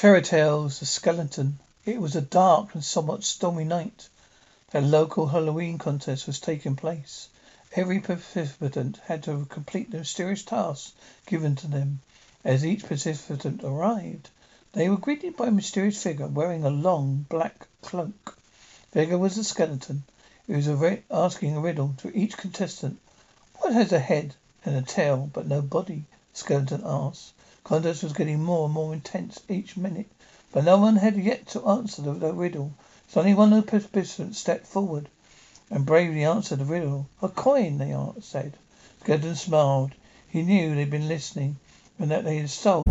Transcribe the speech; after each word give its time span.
Terror 0.00 0.22
Tales, 0.22 0.78
The 0.78 0.86
Skeleton. 0.86 1.58
It 1.84 2.00
was 2.00 2.16
a 2.16 2.22
dark 2.22 2.72
and 2.72 2.82
somewhat 2.82 3.22
stormy 3.22 3.64
night. 3.64 4.08
A 4.72 4.80
local 4.80 5.26
Halloween 5.26 5.76
contest 5.76 6.26
was 6.26 6.40
taking 6.40 6.74
place. 6.74 7.28
Every 7.76 8.00
participant 8.00 8.96
had 9.04 9.22
to 9.24 9.44
complete 9.44 9.90
the 9.90 9.98
mysterious 9.98 10.42
task 10.42 10.94
given 11.26 11.54
to 11.56 11.66
them. 11.66 12.00
As 12.46 12.64
each 12.64 12.88
participant 12.88 13.62
arrived, 13.62 14.30
they 14.72 14.88
were 14.88 14.96
greeted 14.96 15.36
by 15.36 15.48
a 15.48 15.50
mysterious 15.50 16.02
figure 16.02 16.28
wearing 16.28 16.64
a 16.64 16.70
long 16.70 17.26
black 17.28 17.68
cloak. 17.82 18.38
Figure 18.92 19.18
was 19.18 19.36
a 19.36 19.44
skeleton. 19.44 20.04
He 20.46 20.54
was 20.54 20.66
a 20.66 21.02
asking 21.10 21.58
a 21.58 21.60
riddle 21.60 21.94
to 21.98 22.16
each 22.16 22.38
contestant. 22.38 22.98
What 23.56 23.74
has 23.74 23.92
a 23.92 24.00
head 24.00 24.34
and 24.64 24.74
a 24.76 24.80
tail 24.80 25.28
but 25.30 25.46
no 25.46 25.60
body? 25.60 26.06
The 26.32 26.38
skeleton 26.38 26.84
asked. 26.86 27.34
Contest 27.64 28.02
was 28.02 28.12
getting 28.12 28.42
more 28.42 28.64
and 28.64 28.74
more 28.74 28.94
intense 28.94 29.40
each 29.48 29.76
minute, 29.76 30.08
but 30.52 30.64
no 30.64 30.78
one 30.78 30.96
had 30.96 31.16
yet 31.16 31.46
to 31.48 31.66
answer 31.66 32.02
the, 32.02 32.12
the 32.12 32.32
riddle. 32.32 32.72
So 33.08 33.20
only 33.20 33.34
one 33.34 33.52
of 33.52 33.64
the 33.64 33.70
participants 33.70 34.38
stepped 34.38 34.66
forward 34.66 35.08
and 35.70 35.86
bravely 35.86 36.24
answered 36.24 36.58
the 36.58 36.64
riddle. 36.64 37.06
A 37.22 37.28
coin, 37.28 37.78
they 37.78 37.94
said. 38.20 38.56
Skeleton 39.00 39.36
smiled. 39.36 39.92
He 40.28 40.42
knew 40.42 40.74
they'd 40.74 40.90
been 40.90 41.08
listening 41.08 41.56
and 41.98 42.10
that 42.10 42.24
they 42.24 42.38
had 42.38 42.50
sold. 42.50 42.89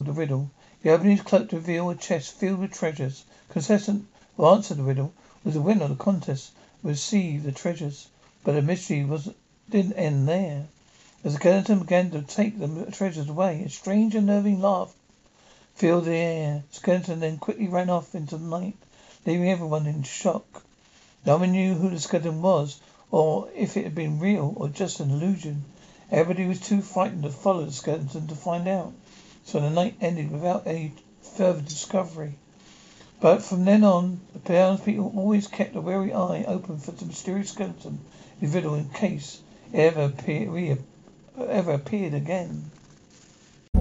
the 0.00 0.10
riddle. 0.12 0.50
He 0.82 0.90
opened 0.90 1.12
his 1.12 1.20
cloak 1.20 1.50
to 1.50 1.56
reveal 1.56 1.88
a 1.88 1.94
chest 1.94 2.34
filled 2.34 2.58
with 2.58 2.72
treasures. 2.72 3.24
Contestant 3.48 4.08
who 4.36 4.44
answered 4.44 4.78
the 4.78 4.82
riddle 4.82 5.12
was 5.44 5.54
the 5.54 5.62
winner 5.62 5.84
of 5.84 5.90
the 5.90 5.94
contest, 5.94 6.50
received 6.82 7.44
the 7.44 7.52
treasures. 7.52 8.08
But 8.42 8.52
the 8.52 8.62
mystery 8.62 9.04
was 9.04 9.30
didn't 9.70 9.92
end 9.92 10.28
there. 10.28 10.66
As 11.22 11.34
the 11.34 11.38
skeleton 11.38 11.78
began 11.78 12.10
to 12.10 12.22
take 12.22 12.58
the 12.58 12.90
treasures 12.90 13.28
away, 13.28 13.62
a 13.62 13.70
strange 13.70 14.16
unnerving 14.16 14.60
laugh 14.60 14.92
filled 15.76 16.06
the 16.06 16.16
air. 16.16 16.64
The 16.70 16.76
skeleton 16.76 17.20
then 17.20 17.38
quickly 17.38 17.68
ran 17.68 17.88
off 17.88 18.16
into 18.16 18.36
the 18.36 18.44
night, 18.44 18.76
leaving 19.24 19.48
everyone 19.48 19.86
in 19.86 20.02
shock. 20.02 20.64
No 21.24 21.36
one 21.36 21.52
knew 21.52 21.74
who 21.74 21.88
the 21.88 22.00
skeleton 22.00 22.42
was, 22.42 22.80
or 23.12 23.48
if 23.54 23.76
it 23.76 23.84
had 23.84 23.94
been 23.94 24.18
real 24.18 24.54
or 24.56 24.68
just 24.68 24.98
an 24.98 25.10
illusion. 25.12 25.64
Everybody 26.10 26.48
was 26.48 26.60
too 26.60 26.82
frightened 26.82 27.22
to 27.22 27.30
follow 27.30 27.64
the 27.64 27.72
skeleton 27.72 28.26
to 28.26 28.34
find 28.34 28.66
out. 28.66 28.92
So 29.46 29.60
the 29.60 29.68
night 29.68 29.94
ended 30.00 30.30
without 30.30 30.66
any 30.66 30.92
further 31.20 31.60
discovery. 31.60 32.32
But 33.20 33.42
from 33.42 33.66
then 33.66 33.84
on, 33.84 34.20
the 34.32 34.38
townspeople 34.38 35.12
always 35.14 35.48
kept 35.48 35.76
a 35.76 35.82
wary 35.82 36.14
eye 36.14 36.44
open 36.48 36.78
for 36.78 36.92
the 36.92 37.04
mysterious 37.04 37.50
skeleton 37.50 38.00
riddle 38.40 38.74
in 38.74 38.88
case 38.88 39.40
it 39.72 39.80
ever, 39.80 40.04
appear, 40.04 40.78
ever 41.38 41.72
appeared 41.72 42.14
again. 42.14 42.70